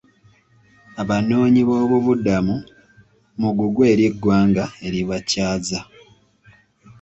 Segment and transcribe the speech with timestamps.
[1.01, 2.55] Abanoonyiboobubudamu
[3.41, 5.79] mugugu eri eggwanga eribakyaza.